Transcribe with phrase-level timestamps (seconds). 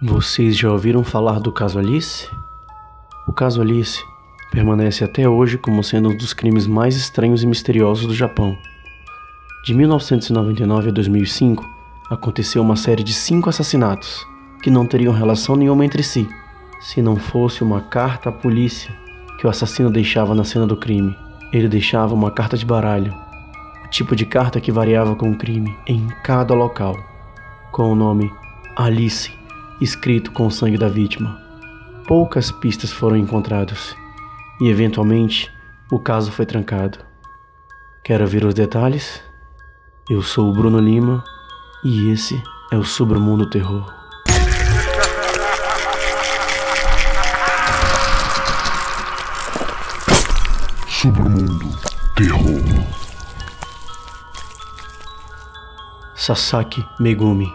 [0.00, 2.30] Vocês já ouviram falar do caso Alice?
[3.26, 4.00] O caso Alice
[4.48, 8.56] permanece até hoje como sendo um dos crimes mais estranhos e misteriosos do Japão.
[9.64, 11.68] De 1999 a 2005,
[12.08, 14.24] aconteceu uma série de cinco assassinatos
[14.62, 16.28] que não teriam relação nenhuma entre si,
[16.78, 18.94] se não fosse uma carta à polícia
[19.36, 21.16] que o assassino deixava na cena do crime.
[21.52, 23.12] Ele deixava uma carta de baralho,
[23.84, 26.96] o tipo de carta que variava com o crime em cada local,
[27.72, 28.32] com o nome
[28.76, 29.37] Alice
[29.80, 31.40] escrito com o sangue da vítima.
[32.06, 33.94] Poucas pistas foram encontradas
[34.60, 35.52] e, eventualmente,
[35.90, 36.98] o caso foi trancado.
[38.02, 39.22] Quer ouvir os detalhes?
[40.08, 41.22] Eu sou o Bruno Lima
[41.84, 43.94] e esse é o Submundo Terror.
[50.88, 51.70] Submundo
[52.16, 52.86] Terror
[56.16, 57.46] Sasaki Megumi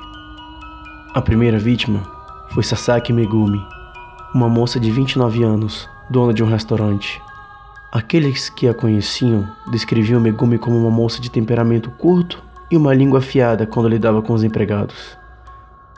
[1.14, 2.23] A primeira vítima
[2.54, 3.66] foi Sasaki Megumi,
[4.32, 7.20] uma moça de 29 anos, dona de um restaurante.
[7.92, 13.18] Aqueles que a conheciam descreviam Megumi como uma moça de temperamento curto e uma língua
[13.18, 15.18] afiada quando lidava com os empregados.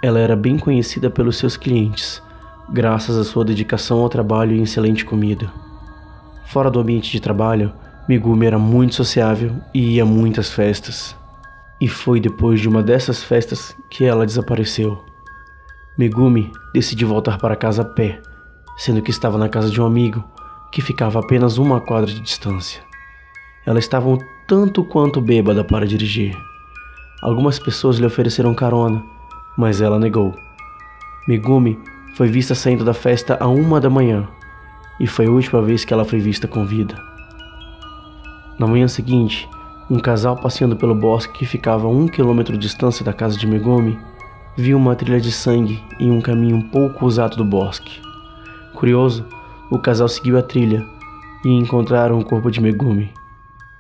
[0.01, 2.23] Ela era bem conhecida pelos seus clientes,
[2.69, 5.51] graças à sua dedicação ao trabalho e excelente comida.
[6.45, 7.73] Fora do ambiente de trabalho,
[8.07, 11.17] Megumi era muito sociável e ia a muitas festas.
[11.81, 15.14] E foi depois de uma dessas festas que ela desapareceu.
[15.97, 18.21] Megumi decidiu voltar para casa a pé,
[18.75, 20.21] sendo que estava na casa de um amigo
[20.69, 22.81] que ficava a apenas uma quadra de distância.
[23.65, 26.37] Ela estava um tanto quanto bêbada para dirigir.
[27.21, 29.01] Algumas pessoas lhe ofereceram carona,
[29.57, 30.35] mas ela negou.
[31.29, 31.79] Megumi
[32.15, 34.27] foi vista saindo da festa a uma da manhã
[34.99, 37.01] e foi a última vez que ela foi vista com vida.
[38.59, 39.49] Na manhã seguinte,
[39.89, 43.47] um casal passeando pelo bosque que ficava a um quilômetro de distância da casa de
[43.47, 43.97] Megumi
[44.57, 48.01] viu uma trilha de sangue em um caminho pouco usado do bosque.
[48.73, 49.25] Curioso,
[49.69, 50.85] o casal seguiu a trilha
[51.43, 53.13] e encontraram o corpo de Megumi.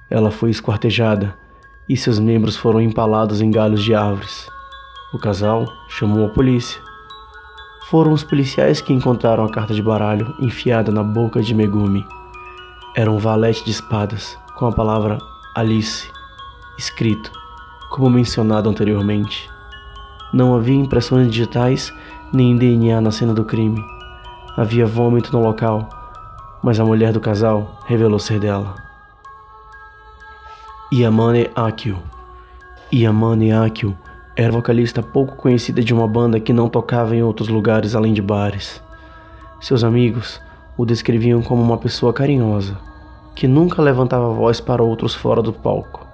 [0.09, 1.37] Ela foi esquartejada
[1.87, 4.49] e seus membros foram empalados em galhos de árvores.
[5.13, 6.81] O casal chamou a polícia.
[7.89, 12.05] Foram os policiais que encontraram a carta de baralho enfiada na boca de Megumi.
[12.95, 15.17] Era um valete de espadas com a palavra
[15.55, 16.09] Alice
[16.77, 17.31] escrito,
[17.91, 19.54] como mencionado anteriormente.
[20.35, 21.93] Não havia impressões digitais
[22.33, 23.81] nem DNA na cena do crime.
[24.57, 25.87] Havia vômito no local,
[26.61, 28.75] mas a mulher do casal revelou ser dela.
[30.93, 31.99] Yamane Akio.
[32.93, 33.97] Yamane Akio
[34.35, 38.21] era vocalista pouco conhecida de uma banda que não tocava em outros lugares além de
[38.21, 38.83] bares.
[39.61, 40.41] Seus amigos
[40.77, 42.77] o descreviam como uma pessoa carinhosa,
[43.33, 46.05] que nunca levantava voz para outros fora do palco.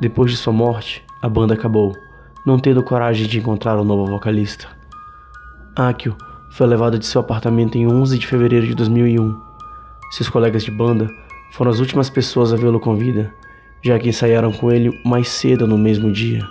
[0.00, 1.94] Depois de sua morte, a banda acabou
[2.44, 4.66] não tendo coragem de encontrar o um novo vocalista.
[5.74, 6.16] Akio
[6.50, 9.40] foi levado de seu apartamento em 11 de fevereiro de 2001.
[10.10, 11.08] Seus colegas de banda
[11.52, 13.32] foram as últimas pessoas a vê-lo com vida,
[13.82, 16.46] já que ensaiaram com ele mais cedo no mesmo dia.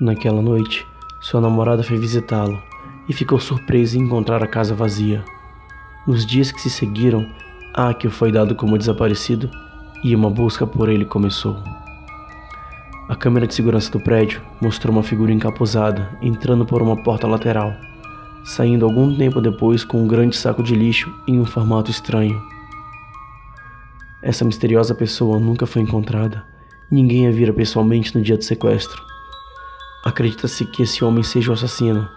[0.00, 0.86] Naquela noite,
[1.20, 2.60] sua namorada foi visitá-lo
[3.08, 5.24] e ficou surpresa em encontrar a casa vazia.
[6.06, 7.26] Nos dias que se seguiram,
[7.72, 9.50] Akio foi dado como desaparecido
[10.02, 11.79] e uma busca por ele começou.
[13.10, 17.74] A câmera de segurança do prédio mostrou uma figura encapuzada entrando por uma porta lateral,
[18.44, 22.40] saindo algum tempo depois com um grande saco de lixo em um formato estranho.
[24.22, 26.44] Essa misteriosa pessoa nunca foi encontrada.
[26.88, 29.02] Ninguém a vira pessoalmente no dia do sequestro.
[30.04, 32.08] Acredita-se que esse homem seja o assassino,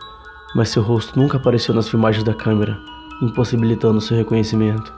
[0.55, 2.77] mas seu rosto nunca apareceu nas filmagens da câmera,
[3.19, 4.93] impossibilitando seu reconhecimento.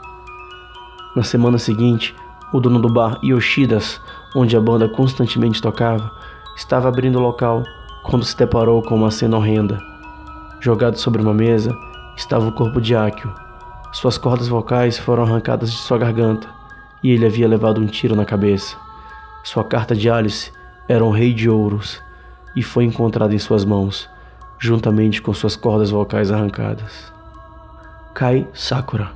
[1.15, 2.13] Na semana seguinte,
[2.51, 4.01] o dono do bar Yoshidas
[4.35, 6.11] onde a banda constantemente tocava,
[6.55, 7.63] estava abrindo o local
[8.03, 9.79] quando se deparou com uma cena horrenda.
[10.59, 11.75] Jogado sobre uma mesa
[12.17, 13.33] estava o corpo de Akio.
[13.91, 16.47] Suas cordas vocais foram arrancadas de sua garganta
[17.01, 18.75] e ele havia levado um tiro na cabeça.
[19.43, 20.51] Sua carta de Alice
[20.87, 22.01] era um rei de ouros
[22.55, 24.09] e foi encontrada em suas mãos,
[24.59, 27.11] juntamente com suas cordas vocais arrancadas.
[28.13, 29.11] Kai Sakura.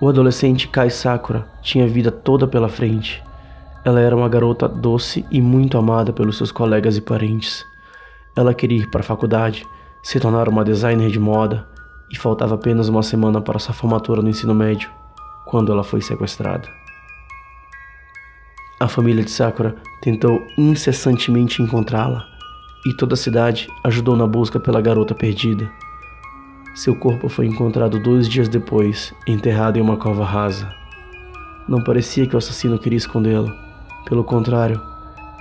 [0.00, 3.22] O adolescente Kai Sakura tinha vida toda pela frente.
[3.84, 7.66] Ela era uma garota doce e muito amada pelos seus colegas e parentes.
[8.34, 9.66] Ela queria ir para a faculdade,
[10.02, 11.68] se tornar uma designer de moda
[12.10, 14.90] e faltava apenas uma semana para sua formatura no ensino médio,
[15.44, 16.66] quando ela foi sequestrada.
[18.80, 22.24] A família de Sakura tentou incessantemente encontrá-la
[22.86, 25.70] e toda a cidade ajudou na busca pela garota perdida.
[26.74, 30.68] Seu corpo foi encontrado dois dias depois, enterrado em uma cova rasa.
[31.68, 33.63] Não parecia que o assassino queria escondê-la
[34.04, 34.80] pelo contrário,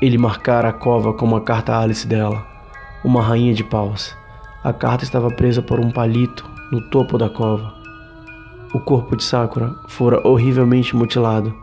[0.02, 2.46] ele marcara a cova com uma carta Alice dela,
[3.04, 4.16] uma rainha de paus,
[4.64, 7.74] A carta estava presa por um palito no topo da cova.
[8.74, 11.54] O corpo de Sakura fora horrivelmente mutilado.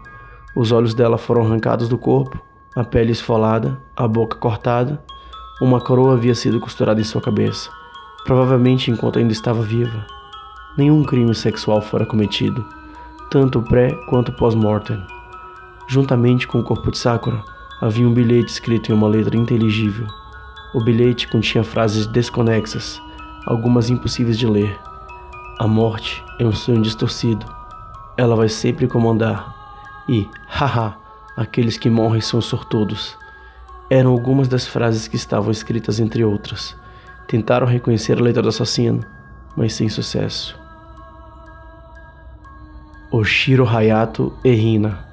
[0.55, 2.39] Os olhos dela foram arrancados do corpo,
[2.77, 5.03] a pele esfolada, a boca cortada.
[5.63, 7.71] Uma coroa havia sido costurada em sua cabeça,
[8.27, 10.05] provavelmente enquanto ainda estava viva.
[10.77, 12.63] Nenhum crime sexual fora cometido,
[13.31, 15.03] tanto pré quanto pós-mortem.
[15.91, 17.43] Juntamente com o corpo de Sakura,
[17.81, 20.07] havia um bilhete escrito em uma letra inteligível.
[20.73, 23.03] O bilhete continha frases desconexas,
[23.45, 24.79] algumas impossíveis de ler.
[25.59, 27.45] A morte é um sonho distorcido.
[28.17, 29.53] Ela vai sempre comandar.
[30.09, 30.95] E, haha,
[31.37, 33.19] aqueles que morrem são sortudos.
[33.91, 36.77] Eram algumas das frases que estavam escritas entre outras.
[37.27, 39.05] Tentaram reconhecer a letra do assassino,
[39.57, 40.57] mas sem sucesso.
[43.11, 45.10] Oshiro Hayato e Hina.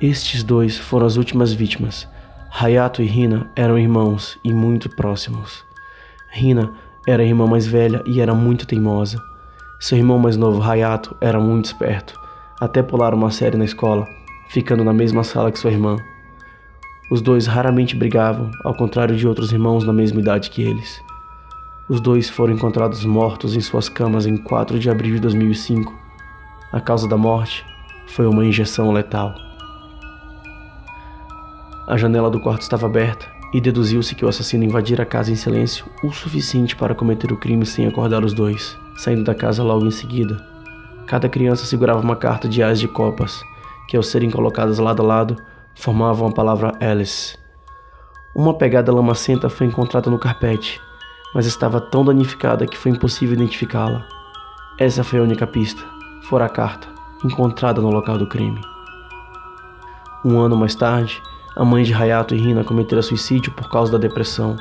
[0.00, 2.08] Estes dois foram as últimas vítimas.
[2.50, 5.64] Hayato e Hina eram irmãos e muito próximos.
[6.34, 6.72] Hina
[7.06, 9.20] era a irmã mais velha e era muito teimosa.
[9.78, 12.18] Seu irmão mais novo, Hayato, era muito esperto,
[12.60, 14.06] até pular uma série na escola,
[14.48, 15.96] ficando na mesma sala que sua irmã.
[17.10, 21.00] Os dois raramente brigavam, ao contrário de outros irmãos na mesma idade que eles.
[21.88, 26.10] Os dois foram encontrados mortos em suas camas em 4 de abril de 2005
[26.72, 27.66] a causa da morte
[28.06, 29.49] foi uma injeção letal.
[31.90, 35.34] A janela do quarto estava aberta e deduziu-se que o assassino invadira a casa em
[35.34, 39.84] silêncio o suficiente para cometer o crime sem acordar os dois, saindo da casa logo
[39.84, 40.40] em seguida.
[41.08, 43.42] Cada criança segurava uma carta de ás de copas,
[43.88, 45.36] que ao serem colocadas lado a lado,
[45.74, 47.36] formavam a palavra Alice.
[48.36, 50.80] Uma pegada lamacenta foi encontrada no carpete,
[51.34, 54.06] mas estava tão danificada que foi impossível identificá-la.
[54.78, 55.82] Essa foi a única pista
[56.22, 56.86] fora a carta,
[57.24, 58.60] encontrada no local do crime.
[60.24, 61.20] Um ano mais tarde,
[61.56, 64.56] a mãe de Hayato e Rina cometeram suicídio por causa da depressão.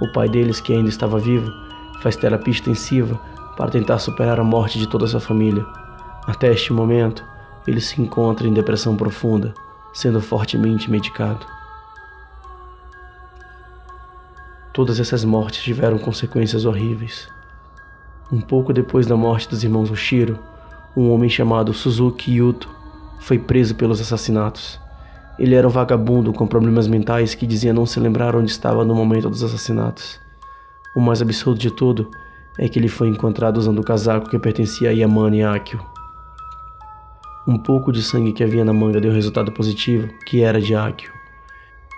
[0.00, 1.52] O pai deles, que ainda estava vivo,
[2.00, 3.20] faz terapia extensiva
[3.56, 5.64] para tentar superar a morte de toda a sua família.
[6.26, 7.24] Até este momento,
[7.66, 9.54] ele se encontra em depressão profunda,
[9.92, 11.46] sendo fortemente medicado.
[14.72, 17.28] Todas essas mortes tiveram consequências horríveis.
[18.32, 20.38] Um pouco depois da morte dos irmãos Oshiro,
[20.96, 22.68] um homem chamado Suzuki Yuto
[23.20, 24.80] foi preso pelos assassinatos.
[25.38, 28.94] Ele era um vagabundo com problemas mentais que dizia não se lembrar onde estava no
[28.94, 30.20] momento dos assassinatos.
[30.94, 32.08] O mais absurdo de tudo
[32.58, 35.80] é que ele foi encontrado usando o casaco que pertencia a Yamane Akio.
[37.46, 41.12] Um pouco de sangue que havia na manga deu resultado positivo, que era de Akio.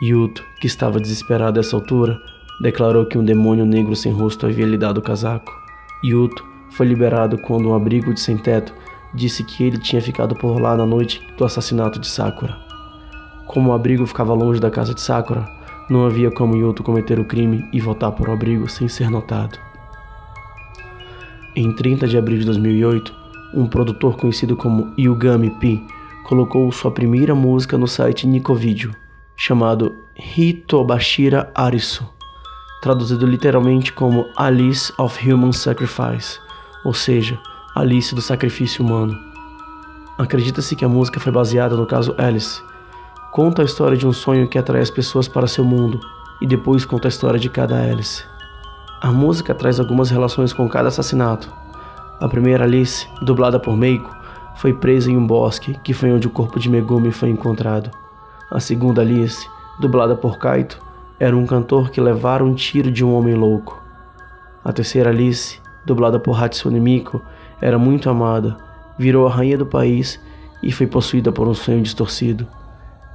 [0.03, 2.19] Yuto, que estava desesperado a essa altura,
[2.61, 5.53] declarou que um demônio negro sem rosto havia lhe dado o casaco.
[6.03, 8.75] Yuto foi liberado quando um abrigo de sem-teto
[9.15, 12.66] disse que ele tinha ficado por lá na noite do assassinato de Sakura.
[13.57, 15.49] Como o abrigo ficava longe da casa de Sakura,
[15.89, 19.59] não havia como Yuto cometer o crime e voltar para o abrigo sem ser notado.
[21.57, 23.15] Em 30 de abril de 2008,
[23.55, 25.83] um produtor conhecido como Yugami P
[26.25, 28.95] colocou sua primeira música no site Nicovideo,
[29.35, 30.05] chamado
[30.37, 32.07] Hitobashira Arisu,
[32.83, 36.39] traduzido literalmente como Alice of Human Sacrifice,
[36.85, 37.41] ou seja,
[37.75, 39.19] Alice do sacrifício humano.
[40.19, 42.61] Acredita-se que a música foi baseada no caso Alice.
[43.37, 46.01] Conta a história de um sonho que atrai as pessoas para seu mundo
[46.41, 48.25] e depois conta a história de cada Alice.
[48.99, 51.53] A música traz algumas relações com cada assassinato.
[52.19, 54.11] A primeira Alice, dublada por Meiko,
[54.57, 57.91] foi presa em um bosque, que foi onde o corpo de Megumi foi encontrado.
[58.51, 59.47] A segunda Alice,
[59.79, 60.81] dublada por Kaito,
[61.21, 63.85] era um cantor que levara um tiro de um homem louco.
[64.65, 67.21] A terceira Alice, dublada por Hatsune Miku,
[67.61, 68.57] era muito amada,
[68.99, 70.19] virou a rainha do país
[70.63, 72.49] e foi possuída por um sonho distorcido.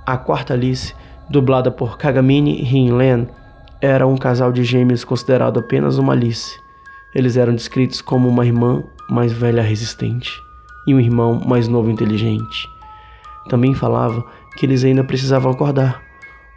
[0.06, 0.96] A quarta Alice,
[1.30, 3.28] dublada por Kagamine Hinlen,
[3.80, 6.60] era um casal de gêmeos considerado apenas uma Alice.
[7.14, 10.32] Eles eram descritos como uma irmã mais velha resistente
[10.88, 12.68] e um irmão mais novo inteligente.
[13.48, 14.24] Também falava
[14.58, 16.02] que eles ainda precisavam acordar,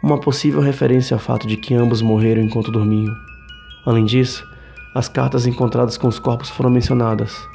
[0.01, 3.13] uma possível referência ao fato de que ambos morreram enquanto dormiam.
[3.85, 4.47] Além disso,
[4.95, 7.47] as cartas encontradas com os corpos foram mencionadas,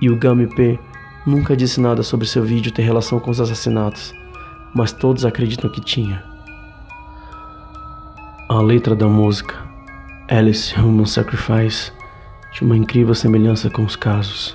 [0.00, 0.78] e o Gami P
[1.26, 4.14] nunca disse nada sobre seu vídeo ter relação com os assassinatos,
[4.74, 6.22] mas todos acreditam que tinha.
[8.48, 9.54] A letra da música
[10.28, 11.92] Alice Human Sacrifice
[12.52, 14.54] tinha uma incrível semelhança com os casos.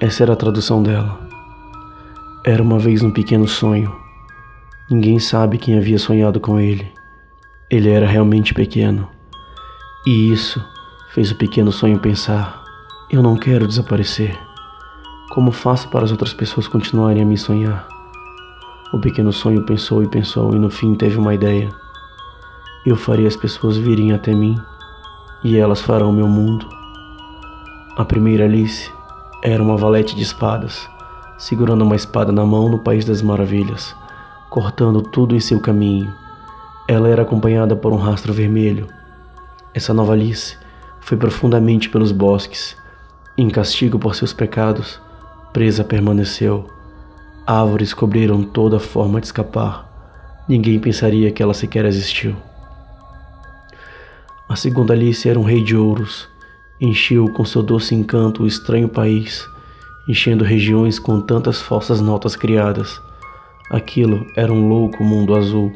[0.00, 1.18] Essa era a tradução dela.
[2.44, 3.94] Era uma vez um pequeno sonho.
[4.90, 6.92] Ninguém sabe quem havia sonhado com ele.
[7.70, 9.08] Ele era realmente pequeno.
[10.06, 10.62] E isso
[11.14, 12.62] fez o pequeno sonho pensar:
[13.10, 14.38] eu não quero desaparecer.
[15.32, 17.93] Como faço para as outras pessoas continuarem a me sonhar?
[18.94, 21.68] O pequeno sonho pensou e pensou e no fim teve uma ideia.
[22.86, 24.56] Eu faria as pessoas virem até mim
[25.42, 26.64] e elas farão meu mundo.
[27.96, 28.88] A primeira Alice
[29.42, 30.88] era uma valete de espadas,
[31.36, 33.96] segurando uma espada na mão no País das Maravilhas,
[34.48, 36.14] cortando tudo em seu caminho.
[36.86, 38.86] Ela era acompanhada por um rastro vermelho.
[39.74, 40.56] Essa nova Alice
[41.00, 42.76] foi profundamente pelos bosques.
[43.36, 45.00] Em castigo por seus pecados,
[45.52, 46.70] presa permaneceu.
[47.46, 49.86] Árvores cobriram toda forma de escapar.
[50.48, 52.34] Ninguém pensaria que ela sequer existiu.
[54.48, 56.26] A segunda Alice era um rei de ouros.
[56.80, 59.46] Encheu com seu doce encanto o estranho país,
[60.08, 62.98] enchendo regiões com tantas falsas notas criadas.
[63.70, 65.70] Aquilo era um louco mundo azul.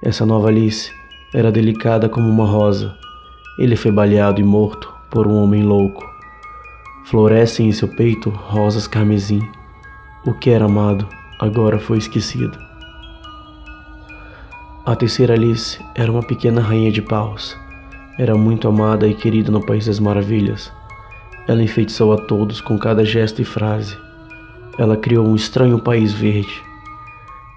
[0.00, 0.92] Essa nova Alice
[1.34, 2.94] era delicada como uma rosa.
[3.58, 6.04] Ele foi baleado e morto por um homem louco.
[7.06, 9.40] Florescem em seu peito rosas carmesim.
[10.26, 11.06] O que era amado
[11.38, 12.58] agora foi esquecido.
[14.84, 17.56] A terceira Alice era uma pequena rainha de paus.
[18.18, 20.72] Era muito amada e querida no País das Maravilhas.
[21.46, 23.96] Ela enfeitiçou a todos com cada gesto e frase.
[24.76, 26.60] Ela criou um estranho país verde.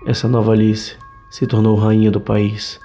[0.05, 0.95] Essa nova Alice
[1.27, 2.79] se tornou rainha do país.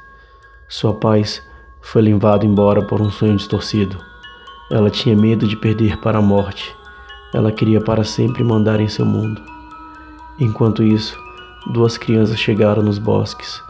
[0.66, 1.42] Sua paz
[1.82, 3.98] foi levada embora por um sonho distorcido.
[4.70, 6.74] Ela tinha medo de perder para a morte.
[7.34, 9.53] Ela queria para sempre mandar em seu mundo.
[10.38, 11.16] Enquanto isso,
[11.72, 13.62] duas crianças chegaram nos bosques.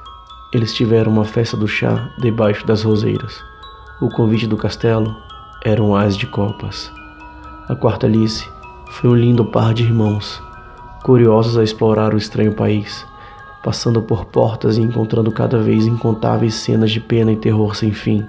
[0.50, 3.38] Eles tiveram uma festa do chá debaixo das roseiras.
[4.00, 5.14] O convite do castelo
[5.62, 6.90] era um ás de copas.
[7.68, 8.48] A quarta Alice
[8.88, 10.42] foi um lindo par de irmãos,
[11.02, 13.06] curiosos a explorar o estranho país,
[13.62, 18.26] passando por portas e encontrando cada vez incontáveis cenas de pena e terror sem fim.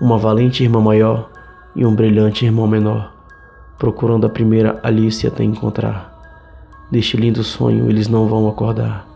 [0.00, 1.30] Uma valente irmã maior
[1.76, 3.12] e um brilhante irmão menor,
[3.78, 6.17] procurando a primeira Alice até encontrar.
[6.90, 9.06] Deste lindo sonho eles não vão acordar,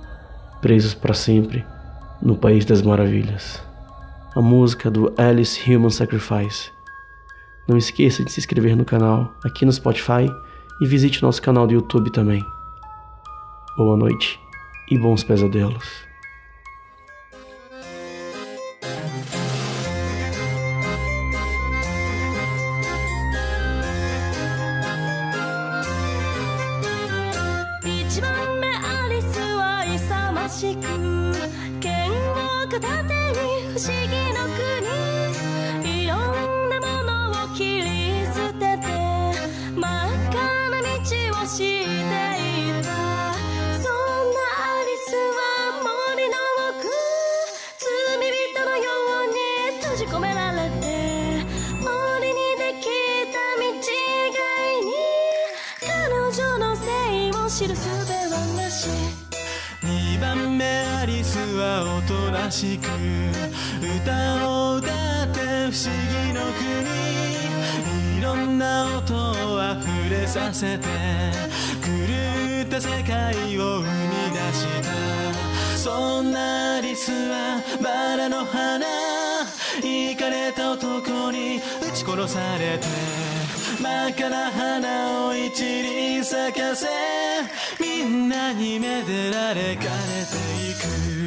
[0.61, 1.64] presos para sempre
[2.21, 3.62] no País das Maravilhas
[4.35, 6.71] a música do Alice Human Sacrifice.
[7.69, 10.26] Não esqueça de se inscrever no canal aqui no Spotify
[10.81, 12.43] e visite nosso canal do YouTube também.
[13.76, 14.41] Boa noite
[14.91, 16.12] e bons pesadelos.
[31.81, 32.15] 剣を
[32.71, 37.89] 片手に不思議の国いろんなものを切り
[38.27, 38.87] 捨てて
[39.75, 39.87] 真っ
[40.29, 40.35] 赤
[40.71, 41.87] な道をしてい
[42.83, 42.93] た
[43.79, 43.97] そん
[44.33, 45.41] なアリスは
[45.83, 46.35] 森の
[46.71, 46.81] 奥。
[47.79, 47.85] 罪
[48.21, 48.81] 人のよ
[49.25, 50.85] うに閉じ込められて
[51.81, 52.85] 森にでき
[53.33, 54.01] た道以
[54.33, 54.91] 外に
[55.81, 56.83] 彼女のせ
[57.27, 58.89] いを知る術はなし。
[59.83, 70.87] 2番目アリスはおとなしく歌を歌って不思議の国いろんな音を溢れさせて
[71.83, 74.65] 狂った世界を生み出し
[75.73, 78.87] たそんなアリスはバラの花
[79.83, 82.87] イかれた男に撃ち殺されて
[83.83, 87.22] 真っ赤な花を一輪咲かせ
[87.83, 90.75] みんなにめでられかれてい
[91.17, 91.22] く。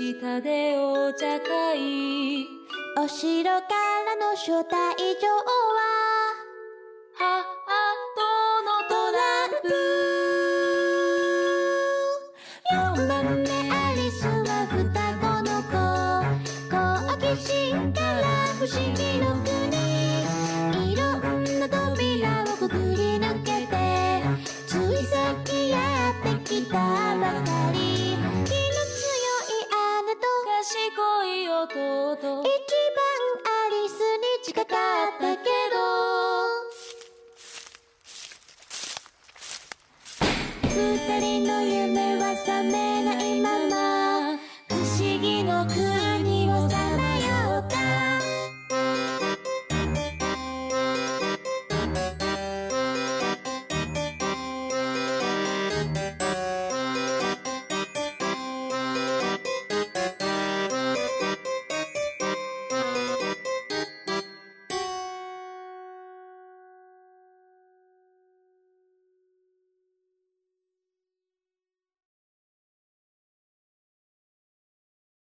[0.00, 2.48] 下でお茶会。
[2.96, 4.72] お城からの招待
[5.20, 5.44] 状は？
[7.12, 7.44] 母
[8.16, 8.22] と
[8.64, 9.68] のトランプ。
[12.96, 14.80] 4番目アリスは双
[15.20, 15.76] 子の子。
[16.70, 16.74] 好
[17.18, 18.24] 奇心から
[18.58, 19.89] 不思議の国
[31.60, 32.48] ととと一番
[33.44, 35.76] アリスに近かったけど。
[40.74, 43.29] 二人の夢は覚めない。